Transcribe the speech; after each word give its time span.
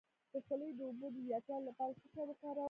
د 0.33 0.33
خولې 0.45 0.69
د 0.77 0.79
اوبو 0.87 1.07
د 1.13 1.17
زیاتوالي 1.27 1.65
لپاره 1.69 1.91
څه 1.99 2.05
شی 2.13 2.21
وکاروم؟ 2.27 2.59